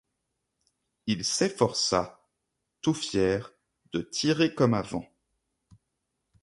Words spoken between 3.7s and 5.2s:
de tirer comme avant.